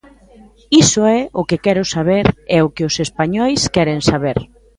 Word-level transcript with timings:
Iso 0.83 1.01
é 1.19 1.21
o 1.39 1.41
que 1.49 1.61
quero 1.65 1.83
saber 1.95 2.25
e 2.55 2.57
o 2.65 2.71
que 2.75 2.83
os 2.89 2.95
españois 3.05 3.61
queren 3.75 3.99
saber. 4.11 4.37